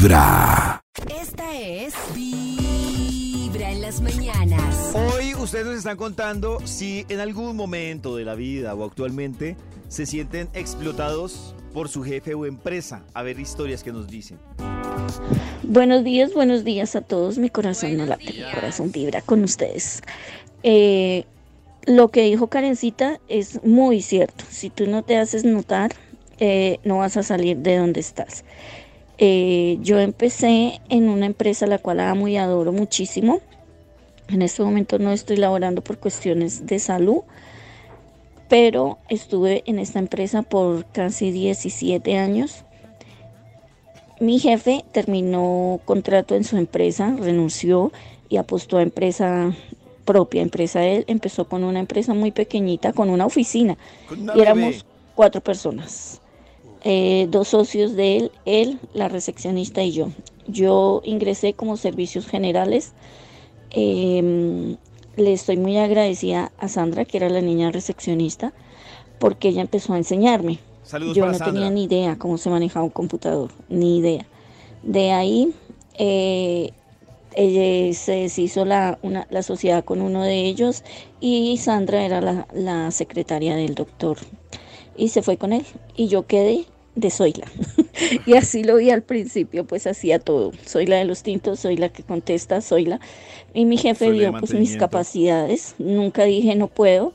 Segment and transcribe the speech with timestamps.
[0.00, 0.80] Vibra.
[1.20, 4.94] Esta es Vibra en las mañanas.
[4.94, 9.58] Hoy ustedes nos están contando si en algún momento de la vida o actualmente
[9.88, 13.02] se sienten explotados por su jefe o empresa.
[13.12, 14.38] A ver historias que nos dicen.
[15.64, 17.36] Buenos días, buenos días a todos.
[17.36, 20.00] Mi corazón no late, mi corazón vibra con ustedes.
[20.62, 21.26] Eh,
[21.84, 24.46] lo que dijo Karencita es muy cierto.
[24.48, 25.92] Si tú no te haces notar,
[26.38, 28.44] eh, no vas a salir de donde estás.
[29.22, 33.40] Eh, yo empecé en una empresa la cual amo y adoro muchísimo.
[34.28, 37.20] En este momento no estoy laborando por cuestiones de salud,
[38.48, 42.64] pero estuve en esta empresa por casi 17 años.
[44.20, 47.92] Mi jefe terminó contrato en su empresa, renunció
[48.30, 49.54] y apostó a empresa
[50.06, 51.04] propia, empresa él.
[51.08, 53.76] Empezó con una empresa muy pequeñita, con una oficina.
[54.34, 56.22] Y éramos cuatro personas.
[56.82, 60.08] Eh, dos socios de él, él, la recepcionista y yo.
[60.46, 62.92] Yo ingresé como servicios generales.
[63.70, 64.76] Eh,
[65.16, 68.52] le estoy muy agradecida a Sandra, que era la niña recepcionista,
[69.18, 70.58] porque ella empezó a enseñarme.
[70.82, 71.52] Saludos Yo no Sandra.
[71.52, 74.26] tenía ni idea cómo se manejaba un computador, ni idea.
[74.82, 75.52] De ahí
[75.98, 76.72] eh,
[77.34, 80.82] ella se deshizo la, una- la sociedad con uno de ellos
[81.20, 84.16] y Sandra era la, la secretaria del doctor
[84.96, 85.64] y se fue con él
[85.96, 87.46] y yo quedé de Zoila.
[88.26, 90.52] y así lo vi al principio, pues hacía todo.
[90.64, 93.00] Soy la de los tintos, soy la que contesta, soy la...
[93.54, 97.12] Y mi jefe vio pues mis capacidades, nunca dije no puedo,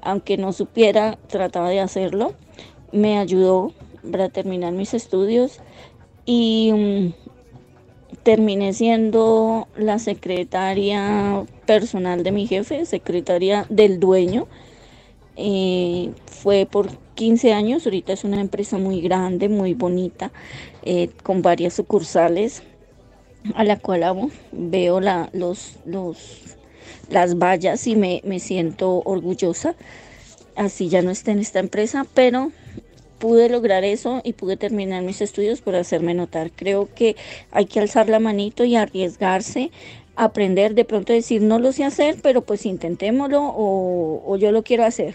[0.00, 2.34] aunque no supiera, trataba de hacerlo.
[2.92, 3.72] Me ayudó
[4.10, 5.60] para terminar mis estudios
[6.24, 7.12] y mm,
[8.22, 14.46] terminé siendo la secretaria personal de mi jefe, secretaria del dueño.
[15.36, 20.32] Eh, fue por 15 años, ahorita es una empresa muy grande, muy bonita,
[20.84, 22.62] eh, con varias sucursales,
[23.54, 24.30] a la cual amo.
[24.52, 25.30] Veo la,
[27.10, 29.74] las vallas y me, me siento orgullosa.
[30.56, 32.52] Así ya no esté en esta empresa, pero
[33.18, 36.50] pude lograr eso y pude terminar mis estudios por hacerme notar.
[36.50, 37.16] Creo que
[37.50, 39.70] hay que alzar la manito y arriesgarse,
[40.16, 44.62] aprender, de pronto decir no lo sé hacer, pero pues intentémoslo o, o yo lo
[44.62, 45.14] quiero hacer.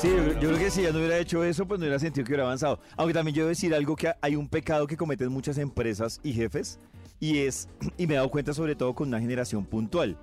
[0.00, 2.30] Sí, yo, creo que si ya no hubiera hecho eso, pues no hubiera sentido que
[2.30, 2.78] hubiera avanzado.
[2.96, 6.32] Aunque también yo debo decir algo que hay un pecado que cometen muchas empresas y
[6.32, 6.78] jefes,
[7.18, 7.68] y es,
[7.98, 10.16] y me he dado cuenta sobre todo con una generación puntual,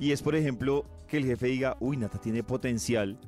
[0.00, 3.18] y es por ejemplo que el jefe diga, uy, Nata tiene potencial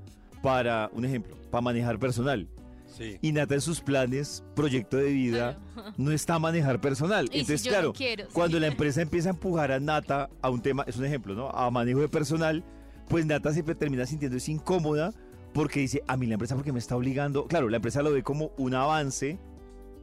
[0.42, 2.48] para, un ejemplo, para manejar personal.
[2.96, 3.18] Sí.
[3.22, 5.58] Y Nata en sus planes, proyecto de vida,
[5.96, 7.26] no está a manejar personal.
[7.26, 8.30] Y si Entonces, no claro, quiero, sí.
[8.32, 11.48] cuando la empresa empieza a empujar a Nata a un tema, es un ejemplo, ¿no?
[11.50, 12.64] A manejo de personal,
[13.08, 15.12] pues Nata siempre termina sintiéndose incómoda
[15.52, 17.46] porque dice, a mí la empresa porque me está obligando.
[17.46, 19.38] Claro, la empresa lo ve como un avance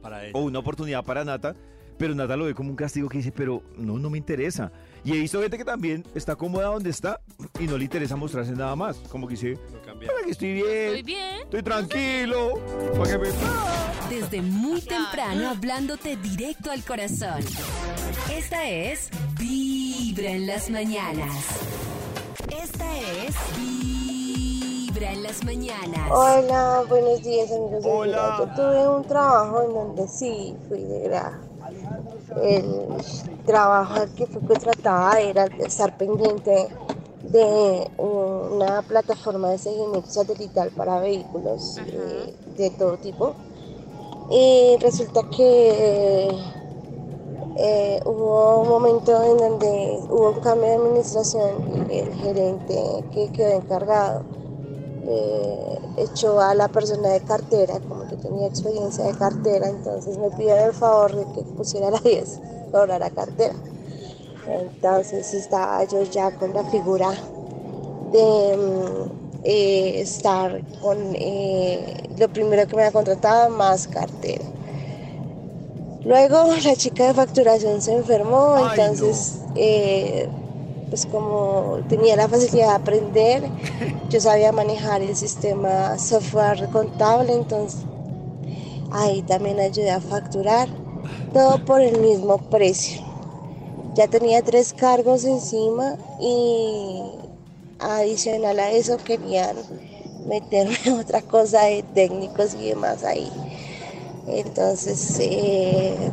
[0.02, 1.56] Para o una oportunidad para Nata,
[1.98, 4.70] pero Nata lo ve como un castigo que dice, pero no, no me interesa.
[5.04, 7.20] Y he visto gente que también está cómoda donde está
[7.58, 8.96] y no le interesa mostrarse nada más.
[9.10, 11.40] Como que dice, para que estoy bien, Estoy bien.
[11.44, 12.54] estoy tranquilo,
[12.96, 13.28] para que me...
[14.08, 17.40] Desde muy temprano hablándote directo al corazón.
[18.32, 21.30] Esta es Vibra en las mañanas.
[22.50, 23.77] Esta es Vibra
[25.02, 26.10] en las mañanas.
[26.10, 28.36] Hola, buenos días amigos de Hola.
[28.38, 31.36] Yo tuve un trabajo en donde sí fui de grado.
[32.42, 36.68] El trabajo al que fui contratada era estar pendiente
[37.22, 43.34] de una plataforma de seguimiento satelital para vehículos eh, de todo tipo.
[44.30, 46.28] Y resulta que
[47.56, 53.30] eh, hubo un momento en donde hubo un cambio de administración y el gerente que
[53.30, 54.37] quedó encargado
[55.10, 60.30] eh, echó a la persona de cartera, como que tenía experiencia de cartera, entonces me
[60.30, 63.54] pidieron el favor de que pusiera la 10, cobrara cartera.
[64.46, 67.10] Entonces estaba yo ya con la figura
[68.12, 74.44] de mm, eh, estar con eh, lo primero que me ha contratado más cartera.
[76.04, 80.28] Luego la chica de facturación se enfermó, Ay, entonces eh,
[80.88, 83.42] pues como tenía la facilidad de aprender,
[84.10, 87.80] yo sabía manejar el sistema software contable, entonces
[88.90, 90.68] ahí también ayudé a facturar,
[91.32, 93.02] todo por el mismo precio.
[93.94, 97.02] Ya tenía tres cargos encima y
[97.78, 99.56] adicional a eso querían
[100.26, 103.30] meterme otra cosa de técnicos y demás ahí.
[104.26, 106.10] Entonces, eh,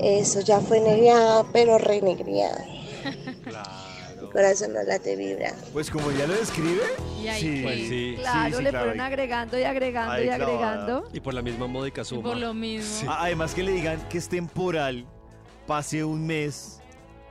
[0.00, 2.64] eso ya fue negriada, pero renegriada.
[4.32, 5.54] Corazón no late vibra.
[5.72, 6.82] Pues como ya lo describe,
[7.22, 7.60] Y ahí Sí.
[7.62, 8.14] Pues sí.
[8.18, 10.72] Claro, sí, le claro, fueron ahí- agregando y agregando ahí y clavada.
[10.74, 11.08] agregando.
[11.12, 12.22] Y por la misma módica y suma.
[12.22, 13.10] por lo mismo.
[13.12, 15.04] Además que le digan que es temporal,
[15.66, 16.74] pase un mes,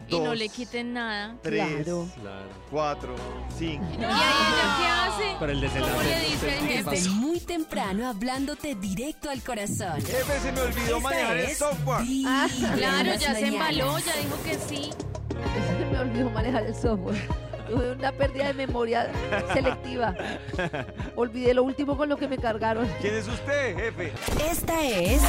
[0.09, 1.35] Y no le quiten nada.
[1.41, 2.07] tres, Claro.
[2.21, 2.47] Claro.
[2.71, 3.15] cuatro,
[3.57, 3.83] cinco.
[3.99, 4.87] ¿Y ahí ella qué
[5.25, 5.35] hace?
[5.39, 6.89] Pero el desenlace ¿Cómo le dice el qué jefe?
[6.91, 9.99] Desde muy temprano hablándote directo al corazón.
[10.01, 12.03] Jefe, se me olvidó Esta es software.
[12.03, 14.89] Vibra en Claro, las ya se embaló, ya dijo que sí.
[15.97, 17.17] Me olvidó manejar el software.
[17.67, 19.11] Tuve una pérdida de memoria
[19.51, 20.13] selectiva.
[21.15, 22.87] Olvidé lo último con lo que me cargaron.
[23.01, 24.13] ¿Quién es usted, jefe?
[24.49, 25.21] Esta es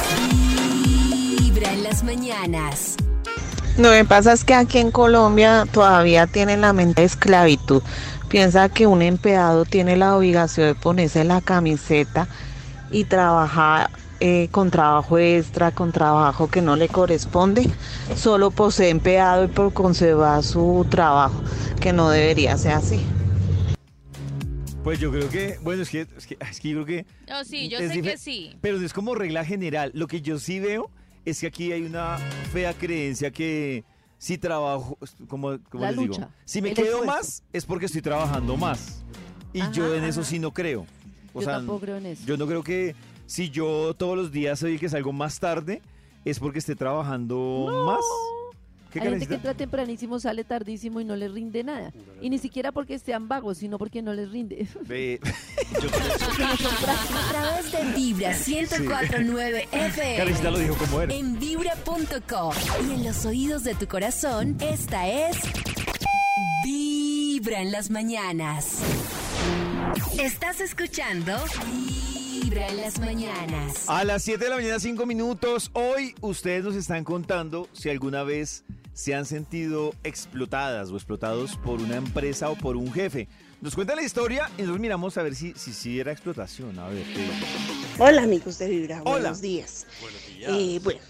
[1.39, 2.97] Vibra en las mañanas.
[3.79, 7.81] Lo que pasa es que aquí en Colombia todavía tienen la mente de esclavitud.
[8.27, 12.27] Piensa que un empleado tiene la obligación de ponerse la camiseta
[12.91, 13.89] y trabajar
[14.19, 17.69] eh, con trabajo extra, con trabajo que no le corresponde,
[18.15, 21.41] solo por ser empleado y por conservar su trabajo,
[21.79, 23.01] que no debería ser así.
[24.83, 27.43] Pues yo creo que, bueno, es que, es que, es que yo creo que No,
[27.43, 28.55] sí, yo sé que sí.
[28.61, 29.91] Pero no es como regla general.
[29.93, 30.89] Lo que yo sí veo
[31.25, 32.17] es que aquí hay una
[32.51, 33.83] fea creencia que
[34.17, 36.15] si trabajo, como, les digo,
[36.45, 37.05] si me el quedo esfuerzo.
[37.05, 39.03] más es porque estoy trabajando más.
[39.53, 40.29] Y Ajá, yo en eso ajá.
[40.29, 40.85] sí no creo.
[41.33, 42.23] O Yo sea, tampoco creo en eso.
[42.25, 42.95] yo no creo que
[43.29, 45.83] si yo todos los días soy el que salgo más tarde
[46.25, 47.99] es porque esté trabajando más.
[48.91, 51.93] ¿Qué Hay gente que entra tempranísimo, sale tardísimo y no les rinde nada.
[52.21, 54.67] Y ni siquiera porque sean vagos, sino porque no les rinde.
[54.87, 55.19] Ve-
[55.79, 55.89] Yo
[56.47, 60.51] A través de Vibra 1049 Carecita FM.
[60.51, 61.13] lo dijo como era.
[61.13, 62.53] En vibra.com
[62.89, 65.37] y en los oídos de tu corazón, esta es
[66.63, 68.79] Vibra en las mañanas.
[70.19, 71.37] Estás escuchando
[72.41, 73.89] Vibra en las mañanas.
[73.89, 75.71] A las 7 de la mañana, 5 minutos.
[75.73, 78.63] Hoy ustedes nos están contando si alguna vez
[78.93, 83.27] se han sentido explotadas o explotados por una empresa o por un jefe.
[83.61, 86.77] Nos cuenta la historia y nosotros miramos a ver si si, si era explotación.
[86.79, 87.05] A ver.
[87.97, 89.11] Hola amigos de Vibra, Hola.
[89.11, 89.85] buenos días.
[90.01, 90.51] Buenos días.
[90.53, 91.01] Eh, bueno,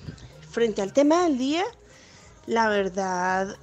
[0.50, 1.64] frente al tema del día,
[2.48, 3.56] la verdad,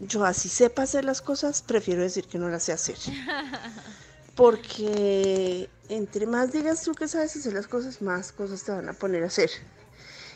[0.00, 2.96] yo así sepa hacer las cosas, prefiero decir que no las sé hacer.
[4.34, 8.92] Porque entre más digas tú que sabes hacer las cosas, más cosas te van a
[8.92, 9.50] poner a hacer.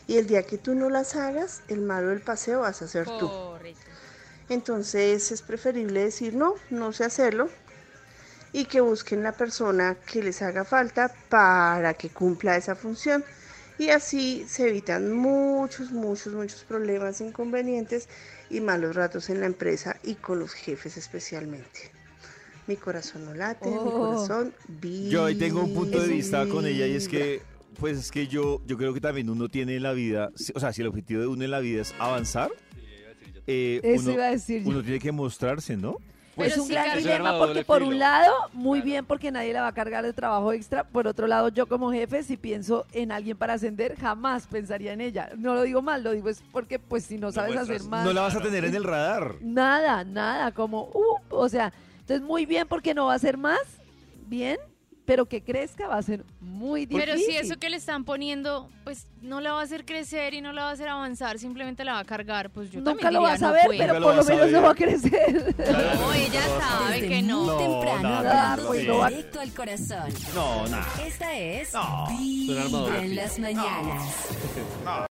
[0.06, 3.06] Y el día que tú no las hagas, el malo del paseo vas a ser
[3.06, 3.30] tú.
[4.48, 7.48] Entonces es preferible decir no, no sé hacerlo
[8.52, 13.24] y que busquen la persona que les haga falta para que cumpla esa función.
[13.78, 18.08] Y así se evitan muchos, muchos, muchos problemas, inconvenientes
[18.50, 21.99] y malos ratos en la empresa y con los jefes especialmente.
[22.70, 23.90] Mi corazón no late, mi Oh.
[23.90, 24.54] corazón
[25.08, 27.24] Yo ahí tengo un punto de vista con ella y es vibra.
[27.26, 27.42] que,
[27.80, 30.72] pues es que yo, yo creo que también uno tiene en la vida, o sea,
[30.72, 32.48] si el objetivo de uno en la vida es avanzar,
[33.48, 34.68] eh, Eso uno, iba a decir yo.
[34.70, 35.96] uno tiene que mostrarse, ¿no?
[36.36, 37.90] Pero es un sí, gran dilema porque por filo.
[37.90, 38.84] un lado, muy Claro.
[38.86, 41.90] bien porque nadie le va a cargar de trabajo extra, por otro lado, yo como
[41.90, 45.30] jefe, si pienso en alguien para ascender, jamás pensaría en ella.
[45.36, 48.12] No lo digo mal, lo digo es porque pues si no sabes hacer más, No
[48.12, 49.34] la vas a tener en el radar.
[49.42, 51.72] nada, nada, como, uh, o sea,
[52.10, 53.60] entonces muy bien porque no va a ser más,
[54.26, 54.58] bien,
[55.06, 57.04] pero que crezca va a ser muy difícil.
[57.14, 60.40] Pero si eso que le están poniendo, pues no la va a hacer crecer y
[60.40, 63.12] no la va a hacer avanzar, simplemente la va a cargar, pues yo Nunca también
[63.14, 64.70] lo diría, vas a no ver, pero Nunca lo por lo a menos no va
[64.70, 65.54] a crecer.
[65.58, 67.46] No, ella sabe Desde que muy no.
[67.46, 70.12] No, temprano nada, hablándote no va- directo al corazón.
[70.34, 70.86] No, nada.
[71.06, 71.72] Esta es
[72.18, 75.06] Vibra en las mañanas.